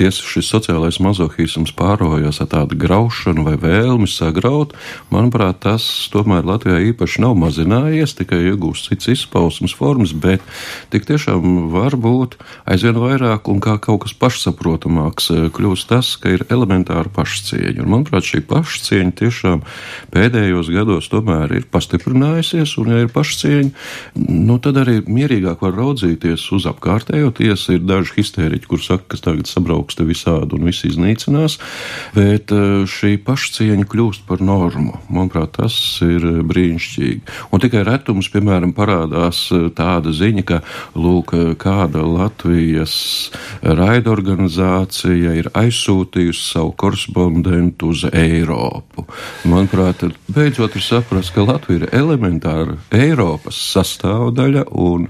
[0.00, 4.72] Tiesa šis sociālais mazohisms pārojās ar tādu graušanu vai vēlmi sagraut.
[5.12, 10.40] Manuprāt, tas tomēr Latvijā īpaši nav mazinājies, tikai iegūst cits izpausmes formas, bet
[10.94, 16.32] tik tiešām var būt aizvien vairāk un kā kaut kas pašsaprotamāks eh, kļūst tas, ka
[16.38, 17.84] ir elementāra pašcieņa.
[17.84, 19.62] Un, manuprāt, šī pašcieņa tiešām
[20.14, 23.70] pēdējos gados tomēr ir pastiprinājusies, un, ja ir pašcieņa,
[24.28, 27.32] nu, tad arī mierīgāk var raudzīties uz apkārtējo.
[27.38, 31.58] Tiesa ir daži histēriķi, kur saka, ka tagad sabrauks te visādi un viss iznīcinās,
[32.16, 34.98] bet eh, šī pašcieņa kļūst par normu.
[35.08, 37.36] Manuprāt, tas ir brīnišķīgi.
[37.52, 40.60] Un tikai retums, piemēram, parādās eh, tāda ziņa, ka,
[40.98, 42.96] lūk, kāda Latvijas
[43.62, 49.06] raidorganizācija ir aizsūtījusi savu korespondentu uz Eiropu.
[49.48, 50.04] Manuprāt,
[50.34, 55.08] beidzot ir saprast, ka Latvija ir elementāra Eiropas sastāvdaļa un,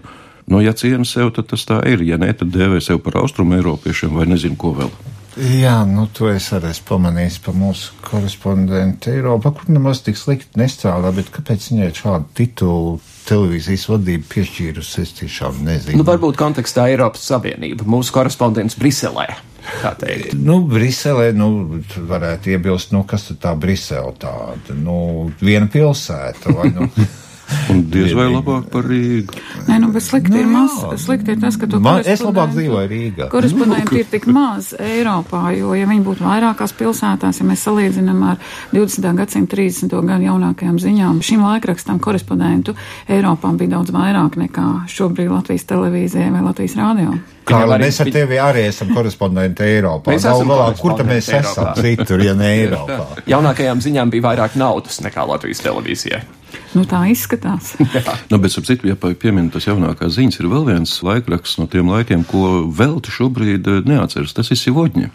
[0.49, 2.05] nu, ja ciena sev, tad tas tā ir.
[2.07, 4.93] Ja nē, tad dēvē sev par austrumu eiropiešiem vai nezinu ko vēl.
[5.39, 10.59] Jā, nu to es arī esmu pamanījis par mūsu korespondentu Eiropā, kur nemaz tik slikti
[10.59, 12.97] nestrādā, bet kāpēc viņai šādu titulu
[13.29, 16.01] televīzijas vadība piešķīrusi, es tiešām nezinu.
[16.01, 19.29] Nu, varbūt kontekstā Eiropas Savienība, mūsu korespondents Briselē.
[20.39, 21.49] Nu, Briselē, nu,
[22.09, 24.99] varētu iebilst, nu, kas tad tā Brisele tāda, nu,
[25.41, 26.91] viena pilsēta, vai, nu.
[27.73, 29.37] Un diez vai labāk par Rīgu.
[29.69, 30.75] Nē, nu, bet slikti Nu, ir maz.
[31.01, 33.29] Slikti ir tas, ka tu Man, es labāk dzīvoju Rīgā.
[33.33, 38.39] Korespondenti ir tik maz Eiropā, jo, ja viņi būtu vairākās pilsētās, ja mēs salīdzinām ar
[38.75, 39.09] 20.
[39.23, 39.97] gadsimta 30.
[40.11, 42.77] gadu jaunākajām ziņām, šim laikrakstam korespondentu
[43.09, 47.17] Eiropā bija daudz vairāk nekā šobrīd Latvijas televīzijai vai Latvijas rādio.
[47.49, 50.13] Kā lai arī mēs ar tevi arī esam korespondenti Eiropā?
[50.13, 52.99] Mēs esam galā, kur tad mēs esam citur, ja ne Eiropā?
[53.33, 56.27] Jaunākajām ziņām bija vairāk naudas nekā Latvijas televīzijai.
[56.77, 57.75] Nu, tā izskatās.
[58.31, 61.67] Nu, bet, ap citu, ja pa- piemin tas jaunākās ziņas, ir vēl viens laikraksts no
[61.71, 64.35] tiem laikiem, ko velti šobrīd eh, neatceras.
[64.37, 65.11] Tas ir Sivodņa.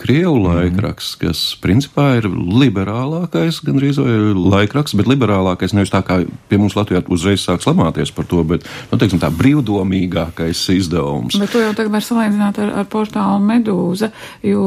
[0.00, 6.60] Krievu laikraksts, kas principā ir liberālākais, gandrīz vai laikraksts, bet liberālākais nevis tā kā pie
[6.60, 11.36] mums Latvijā uzreiz sāks lamāties par to, bet, nu, teiksim tā, brīvdomīgākais izdevums.
[11.40, 14.08] Bet to jau tagad var salīdzināt ar, ar portālu Medūza,
[14.46, 14.64] jo,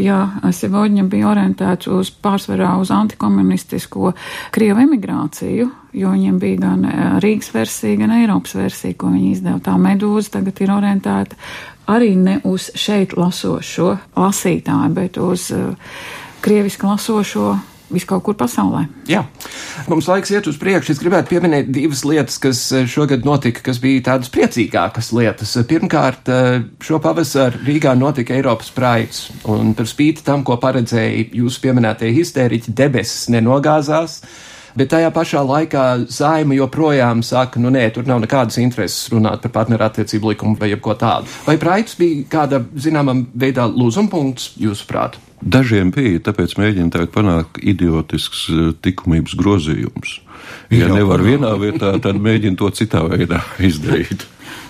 [0.00, 0.20] jā,
[0.60, 4.14] Sivodņa bija orientēts uz pārsvarā uz antikomunistisko
[4.54, 9.60] Krievu emigrāciju, jo viņiem bija gan eh, Rīgas versija, gan Eiropas versija, ko viņi izdeva.
[9.64, 11.38] Tā Medūza tagad ir orientēta
[11.90, 15.74] arī ne uz šeit lasošo lasītāju, bet uz uh,
[16.44, 17.54] krieviski lasošo
[17.90, 18.84] viskaut kur pasaulē.
[19.10, 19.24] Jā,
[19.90, 20.94] mums laiks iet uz priekšu.
[20.94, 25.56] Es gribētu pieminēt divas lietas, kas eh, šogad notika, kas bija tādas priecīgākas lietas.
[25.70, 31.64] Pirmkārt, eh, šo pavasaru Rīgā notika Eiropas praids, un par spīti tam, ko paredzēja jūsu
[31.66, 34.20] pieminētie histēriķi, debesis nenogāzās.
[34.78, 39.54] Bet tajā pašā laikā saima joprojām saka, nu nē, tur nav nekādas intereses runāt par
[39.60, 41.30] partnerattiecību likumu vai jebko tādu.
[41.46, 45.18] Vai praids bija kāda zināmā veidā lūzumpunkts, jūsuprāt?
[45.40, 50.18] Dažiem bija, tāpēc mēģina tagad panākt idiotisks eh, likumības grozījums.
[50.72, 54.26] Ja nevar vienā vietā, tad mēģina to citā veidā izdarīt.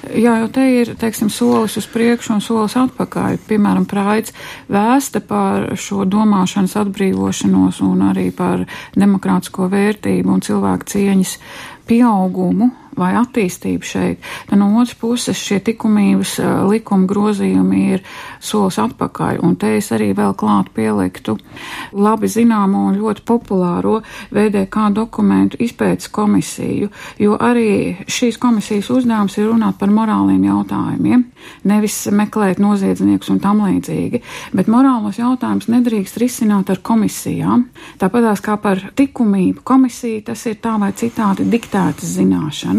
[0.08, 3.36] Jā, jo te ir, teiksim, solis uz priekšu un solis atpakaļ.
[3.48, 4.32] Piemēram, praids
[4.72, 8.64] vēsta par šo domāšanas atbrīvošanos un arī par
[8.96, 11.36] demokrātisko vērtību un cilvēku cieņas
[11.90, 14.26] pieaugumu vai attīstību šeit.
[14.48, 18.04] Tad no otras puses šie likumības eh, likuma grozījumi ir
[18.40, 21.36] solis atpakaļ, un te es arī vēl klāt pieliktu
[21.92, 24.00] labi zināmo un ļoti populāro
[24.34, 31.24] VDK dokumentu izpētes komisiju, jo arī šīs komisijas uzdevums ir runāt par morāliem jautājumiem,
[31.70, 34.22] nevis meklēt noziedzniekus un tam līdzīgi,
[34.56, 37.66] bet morālos jautājumus nedrīkst risināt ar komisijām.
[38.00, 42.16] Tāpatās kā par likumību komisija, tas ir tā vai citādi diktētas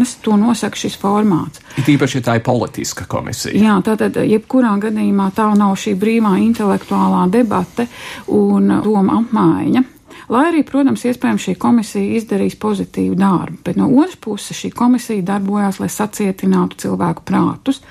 [0.02, 1.60] zināšanas, to nosaka šis formāts.
[1.76, 3.54] It īpaši, ja tā ir politiska komisija.
[3.54, 7.88] Jā, tātad, jebkurā gadījumā tā nav šī brīvā intelektuālā debate
[8.28, 9.82] un doma apmaiņa.
[10.28, 15.22] Lai arī, protams, iespējams šī komisija izdarīs pozitīvu darbu, bet no otras puses šī komisija
[15.22, 17.82] darbojās, lai sacietinātu cilvēku prātus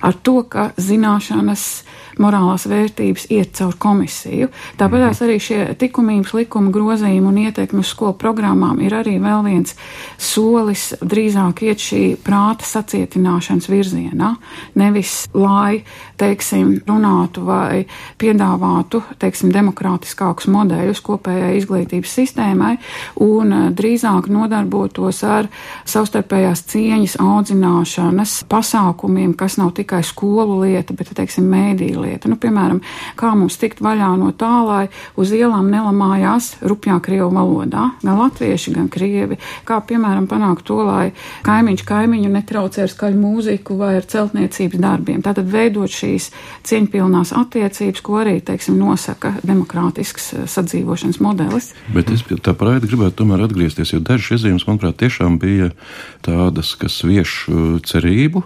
[0.00, 1.84] ar to, ka zināšanas
[2.20, 4.48] morālās vērtības iet caur komisiju.
[4.78, 5.24] Tāpat mm -hmm.
[5.24, 9.76] arī šie likumības likuma grozījumi un ieteikumi uz skolu programmām ir arī vēl viens
[10.18, 14.34] solis drīzāk iet šī prāta sacietināšanas virzienā,
[14.74, 15.84] nevis lai,
[16.16, 17.86] teiksim, runātu vai
[18.18, 22.76] piedāvātu, teiksim, demokrātiskākus modeļus kopējai izglītības sistēmai
[23.16, 25.48] un eh, drīzāk nodarbotos ar
[25.84, 32.30] savstarpējās cieņas audzināšanas pasākumiem, kas nav tikai skolu lieta, bet, teiksim, mēdīja lieta.
[32.30, 32.82] Nu, piemēram,
[33.18, 34.82] kā mums tikt vaļā no tā, lai
[35.14, 39.38] uz ielām nelamājās rupjā krievu valodā, gan latvieši, gan krievi.
[39.68, 41.12] Kā, piemēram, panākt to, lai
[41.46, 45.22] kaimiņš kaimiņu netraucē ar skaļu mūziku vai ar celtniecības darbiem.
[45.22, 46.32] Tātad veidot šīs
[46.66, 51.70] cieņpilnās attiecības, ko arī, teiksim, nosaka demokrātisks eh, sadzīvošanas modelis.
[51.94, 55.70] Bet es pie tā praida gribētu tomēr atgriezties, jo dažas iezīmes, manuprāt, tiešām bija
[56.26, 58.42] tādas, kas vieš eh, cerību.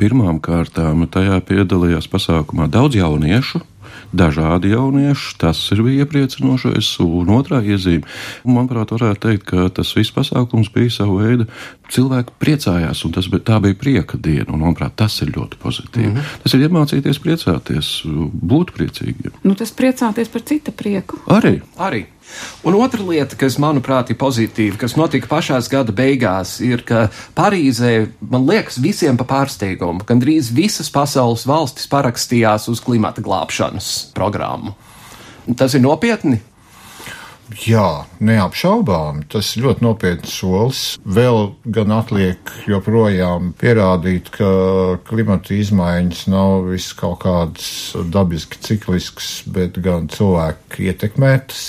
[0.00, 3.60] Pirmām kārtām tajā piedalījās pasākumā daudz jauniešu,
[4.14, 5.34] dažādi jaunieši.
[5.38, 6.90] Tas ir bija iepriecinošais.
[7.04, 8.06] Un otrā iezīme,
[8.46, 11.48] manuprāt, varētu teikt, ka tas viss pasākums bija sava veida.
[11.94, 14.48] Cilvēki priecājās, un tas bija, tā bija prieka diena.
[14.52, 16.10] Un, manuprāt, tas ir ļoti pozitīvi.
[16.10, 16.40] Mm -hmm.
[16.42, 17.92] Tas ir iemācīties priecāties,
[18.52, 19.38] būt priecīgiem.
[19.44, 21.18] Nu, tas priecāties par cita prieku.
[21.26, 21.60] Arī.
[21.76, 22.04] Arī.
[22.64, 28.08] Un otra lieta, kas manuprāt ir pozitīva, kas notika pašās gada beigās, ir, ka Parīzē,
[28.32, 34.74] man liekas, visiem pa pārsteigumu, gandrīz visas pasaules valstis parakstījās uz klimata glābšanas programmu.
[35.60, 36.40] Tas ir nopietni.
[37.62, 39.22] Jā, neapšaubām.
[39.30, 40.82] Tas ir ļoti nopietns solis.
[41.06, 44.48] Vēl gan atliek joprojām pierādīt, ka
[45.06, 51.66] klimata izmaiņas nav viss kaut kādas dabiski cikliskas, bet gan cilvēku ietekmētas.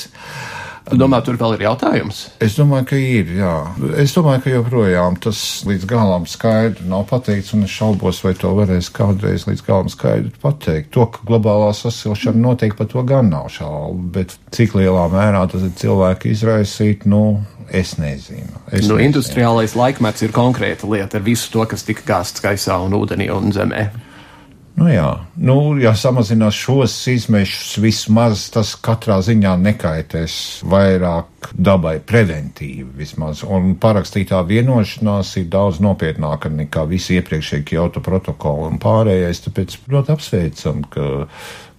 [0.85, 2.19] Tu domā, tur vēl ir jautājums?
[2.45, 3.31] Es domāju, ka ir.
[3.39, 3.53] Jā.
[3.97, 8.51] Es domāju, ka joprojām tas līdz galam skaidri nav pateikts, un es šaubos, vai to
[8.53, 10.91] varēs kādreiz līdz galam skaidri pateikt.
[10.93, 15.65] To, ka globālā sasilšana notiek, par to gan nav šaubu, bet cik lielā mērā tas
[15.65, 17.23] ir cilvēku izraisīt, nu,
[17.73, 18.53] es nezinu.
[18.69, 19.01] Es Nu, nezinu.
[19.09, 23.49] industriālais laikmets ir konkrēta lieta ar visu to, kas tika gāsts gaisā un ūdenī un
[23.51, 23.87] zemē.
[24.75, 25.07] Nu, jā,
[25.39, 30.35] nu, ja samazinās šos izmešus, vismaz tas katrā ziņā nekaitēs
[30.67, 33.45] vairāk dabai preventīvi vismaz.
[33.47, 40.15] Un parakstītā vienošanās ir daudz nopietnāka nekā visi iepriekšējie Kyoto protokoli un pārējais, tāpēc ļoti
[40.17, 41.07] apsveicam, ka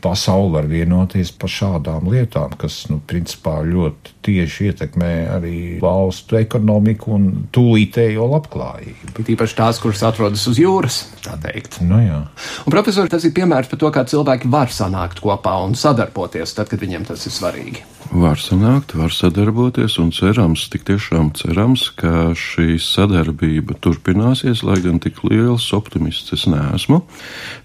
[0.07, 7.15] pasauli var vienoties par šādām lietām, kas, nu, principā ļoti tieši ietekmē arī valstu ekonomiku
[7.17, 9.13] un tūlītējo labklājību.
[9.17, 11.81] It īpaši tās, kuras atrodas uz jūras, tā teikt.
[11.83, 12.23] Nu, jā.
[12.65, 16.71] Un, profesori, tas ir piemērs par to, kā cilvēki var sanākt kopā un sadarboties, tad,
[16.71, 17.96] kad viņiem tas ir svarīgi.
[18.13, 25.01] Var sanākt, var sadarboties, un cerams, tik tiešām cerams, ka šī sadarbība turpināsies, lai gan
[25.03, 27.01] tik liels optimists es neesmu,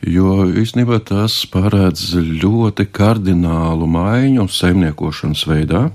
[0.08, 5.90] jo īstenībā tas paredz ļoti kardinālu maiņu saimniekošanas veidā.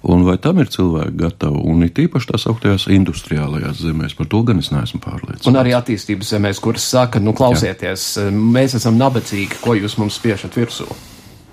[0.00, 1.60] Un vai tam ir cilvēki gatavi?
[1.68, 5.50] Un it īpaši tās augtajās industriālajās zemēs, par to gan es neesmu pārliecināts.
[5.50, 10.56] Un arī attīstības zemēs, kuras saka, nu, klausieties, mēs esam nabadzīgi, ko jūs mums spiežat
[10.56, 10.88] virsū.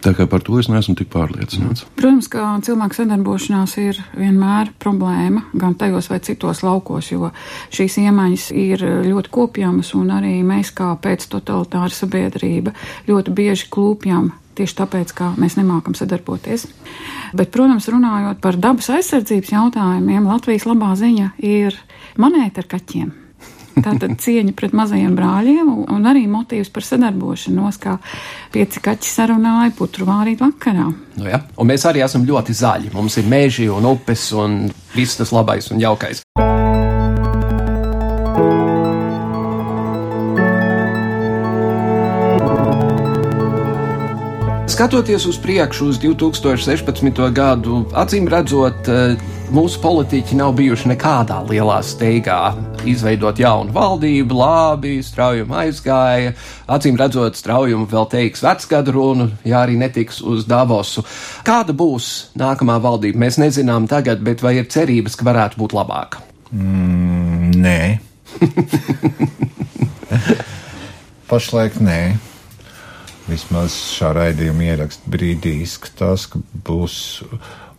[0.07, 1.83] Tā kā par to es neesmu tik pārliecināts.
[1.99, 7.33] Protams, ka cilvēku sadarbošanās ir vienmēr problēma gan tajos vai citos laukos, jo
[7.75, 12.71] šīs iemaņas ir ļoti kopjamas, un arī mēs, kā pēctotalitāra sabiedrība,
[13.11, 16.69] ļoti bieži klūpjam tieši tāpēc, ka mēs nemākam sadarboties.
[17.35, 21.75] Bet, protams, runājot par dabas aizsardzības jautājumiem, Latvijas labā ziņa ir
[22.15, 23.26] monēta ar kaķiem.
[23.77, 27.97] Tātad cieņa pret mazajiem brāļiem un arī motīvs par sadarbošanos, kā
[28.53, 30.89] pieci kaķi sarunāja putru vārīt vakarā.
[31.17, 31.43] Nu, ja?
[31.57, 32.93] Un mēs arī esam ļoti zaļi.
[32.95, 36.23] Mums ir meži un upes un viss tas labais un jaukais.
[44.77, 47.31] Skatoties uz priekšu, uz 2016.
[47.33, 49.17] gadu, acīm redzot, eh,
[49.53, 52.39] mūsu politiķi nav bijuši nekādā lielā steigā
[52.87, 56.33] izveidot jaunu valdību, labi, straujumi aizgāja.
[56.71, 61.03] Acīm redzot, straujumi vēl teiks vecgadu runu, ja arī netiks uz Davosu.
[61.47, 62.05] Kāda būs
[62.39, 63.21] nākamā valdība?
[63.25, 66.23] Mēs nezinām tagad, bet vai ir cerības, ka varētu būt labāka?
[66.51, 67.81] Mm, nē.
[71.31, 72.01] Pašlaik nē.
[73.27, 76.95] Vismaz šā raidījuma ieraksta brīdī izskatās, ka būs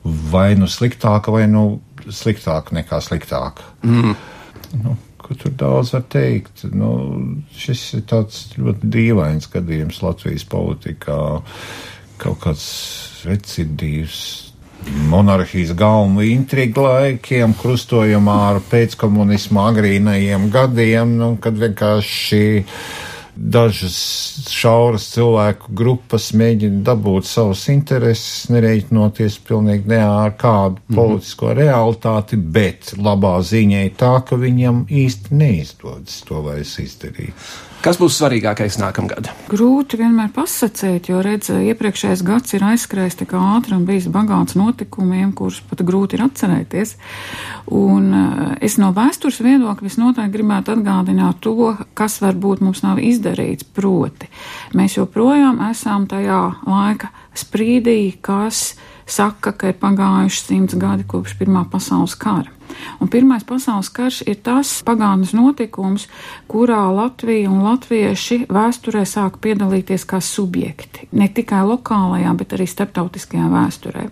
[0.05, 3.67] vai nu sliktāka, vai nu sliktāka nekā sliktāka.
[3.83, 4.17] Mm.
[4.83, 6.65] Nu, ko tur daudz var teikt?
[6.73, 6.91] Nu,
[7.57, 11.19] šis ir tāds ļoti dīvains gadījums Latvijas politikā.
[12.19, 12.69] Kaut kāds
[13.29, 14.21] recidīvs
[15.11, 22.43] monarhijas galvenu intrigu laikiem, krustojumā ar pēckomunismu agrīnajiem gadiem, nu, kad vienkārši
[23.39, 23.97] dažas
[24.51, 30.95] šauras cilvēku grupas mēģina dabūt savus intereses, nereiķinoties pilnīgi ne ar kādu Mhm.
[30.99, 37.33] politisko realitāti, bet labā ziņa ir tā, ka viņam īsti neizdodas to vairs izdarīt.
[37.79, 39.29] Kas būs svarīgākais nākamgad?
[39.47, 45.31] Grūti vienmēr pasakīt, jo redz, iepriekšējais gads ir aizskrējis tik ātri un bijis bagāts notikumiem,
[45.39, 46.97] kurus pat grūti ir atcerēties.
[47.79, 53.71] Un eh, es no vēstures viedokļa visnotaļ gribētu atgādināt to, kas varbūt mums nav izdarīts.
[53.79, 54.27] Proti,
[54.75, 58.73] mēs joprojām esam tajā laika sprīdī, kas
[59.07, 62.58] saka, ka ir pagājuši simts gadi kopš Pirmā pasaules kara.
[63.01, 66.07] Un Pirmais pasaules karš ir tas pagātnes notikums,
[66.51, 71.09] kurā Latvija un latvieši vēsturē sāk piedalīties kā subjekti.
[71.13, 74.09] Ne tikai lokālajā, bet arī starptautiskajā vēsturē.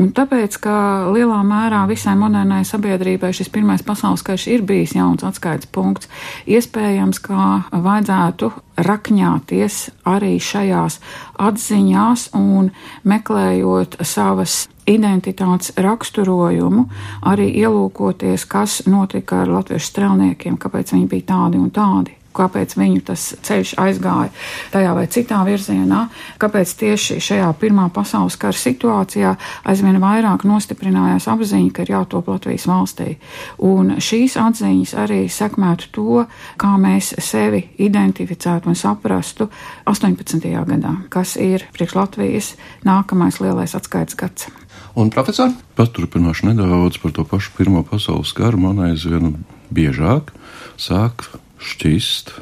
[0.00, 0.76] Un tāpēc, ka
[1.14, 6.10] lielā mērā visai modernai sabiedrībai šis Pirmais pasaules karš ir bijis jauns atskaites punkts,
[6.46, 10.98] iespējams, ka vajadzētu rakņāties arī šajās
[11.40, 12.70] atziņās un
[13.04, 16.86] meklējot savas identitātes raksturojumu,
[17.26, 22.14] arī ielūkoties, kas notika ar latviešu strēlniekiem, kāpēc viņi bija tādi un tādi.
[22.36, 24.32] Kāpēc viņu tas ceļš aizgāja
[24.72, 26.06] tajā vai citā virzienā,
[26.42, 29.34] kāpēc tieši šajā Pirmā pasaules kara situācijā
[29.68, 33.16] aizvien vairāk nostiprinājās apziņa, ka ir jātop Latvijas valstī.
[33.64, 36.26] Un šīs atziņas arī sekmētu to,
[36.60, 39.48] kā mēs sevi identificētu un saprastu
[39.88, 40.44] 18.
[40.68, 42.52] gadā, kas ir priekš Latvijas
[42.86, 44.50] nākamais lielais atskaites gads.
[44.96, 45.50] Un profesor?
[45.76, 48.60] Paturpināšu nedaudz par to pašu Pirmā pasaules karu.
[48.60, 50.32] Man aizvien biežāk
[50.80, 51.26] sāk
[51.62, 52.34] šķist,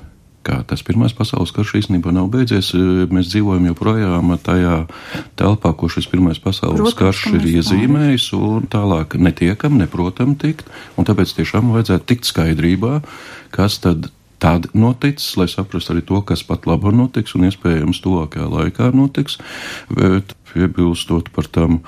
[0.45, 2.73] ka tas Pirmais pasaules karš īstenībā nav beidzies.
[3.13, 4.75] Mēs dzīvojam joprojām tajā
[5.41, 10.69] telpā, ko šis Pirmais pasaules Protams, karš ka ir iezīmējis, un tālāk netiekam, neprotam tikt.
[11.01, 13.01] Un tāpēc tiešām vajadzētu tikt skaidrībā,
[13.55, 14.11] kas tad
[14.45, 19.39] tad noticis, lai saprastu arī to, kas pat labi notiks un iespējams tuvākajā laikā notiks.
[19.89, 21.81] Bet piebilstot par tām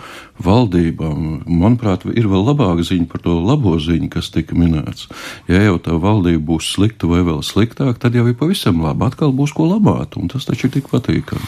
[0.43, 5.07] valdībām, manuprāt, ir vēl labāka ziņa par to labo ziņu, kas tika minēts.
[5.51, 9.07] Ja jau tā valdība būs slikta vai vēl sliktāk, tad jau ir pavisam labi.
[9.07, 11.47] Atkal būs ko labāt, un tas taču ir tik patīkami.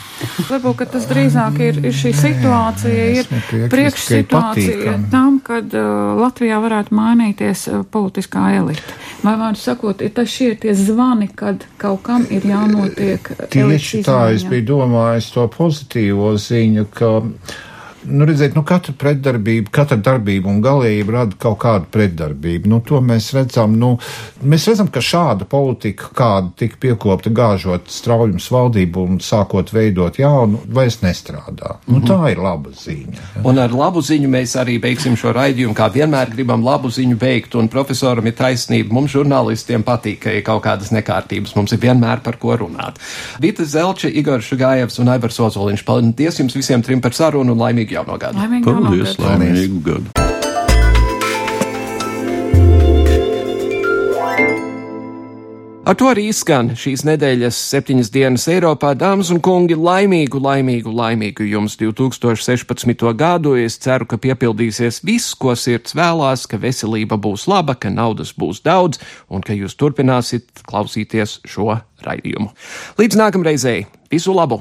[0.49, 3.33] Varbūt ka tas drīzāk ir, ir šī situācija, ir
[3.73, 8.97] priekšsituācija tam, kad uh, Latvijā varētu mainīties uh, politiskā elite.
[9.23, 14.19] Vai vārdu sakot, ir tas šie tie zvani, kad kaut kam ir jānotiek Tieši tā,
[14.37, 17.11] es biju domājis to pozitīvo ziņu, ka,
[18.05, 22.71] nu, redziet, nu, katra pretdarbība, katra darbība un galība rada kaut kādu pretdarbību.
[22.71, 23.95] Nu, to mēs redzam, nu,
[24.43, 30.61] mēs redzam, ka šāda politika, kāda tika piekopta gāžot straujums valdību un sākot veidot jaunu,
[30.75, 31.77] vairs nestrādā.
[31.91, 33.43] Nu, tā ir laba ziņa.
[33.49, 37.59] Un ar labu ziņu mēs arī beigsim šo raidījumu, kā vienmēr gribam labu ziņu beigt,
[37.59, 38.95] un profesoram ir taisnība.
[38.95, 43.01] Mums žurnālistiem patīk, ka ir kaut kādas nekārtības, mums ir vienmēr par ko runāt.
[43.43, 47.88] Vita Zelča, Igor Šugājevs un Aivars Ozoliņš, paldies jums visiem trim par sarunu un laimīgu
[47.97, 48.39] jauno gadu!
[48.43, 49.29] Laimīgi jauno Paldies, gadu.
[49.29, 50.29] laimīgu gadu!
[55.89, 58.91] Ar to arī izskan šīs nedēļas septiņas dienas Eiropā.
[59.01, 63.07] Dāmas un kungi, laimīgu, laimīgu, laimīgu jums 2016.
[63.17, 63.55] gadu.
[63.57, 68.61] Es ceru, ka piepildīsies viss, ko sirds vēlās, ka veselība būs laba, ka naudas būs
[68.69, 69.01] daudz
[69.33, 72.53] un ka jūs turpināsiet klausīties šo raidījumu.
[73.01, 74.61] Līdz nākamreizei, visu labu!